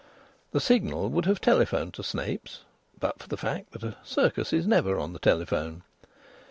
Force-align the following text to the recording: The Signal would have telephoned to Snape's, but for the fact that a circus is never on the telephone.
The 0.51 0.59
Signal 0.59 1.09
would 1.11 1.27
have 1.27 1.39
telephoned 1.39 1.93
to 1.93 2.01
Snape's, 2.01 2.61
but 2.99 3.19
for 3.19 3.27
the 3.27 3.37
fact 3.37 3.73
that 3.73 3.83
a 3.83 3.97
circus 4.03 4.51
is 4.51 4.65
never 4.65 4.97
on 4.97 5.13
the 5.13 5.19
telephone. 5.19 5.83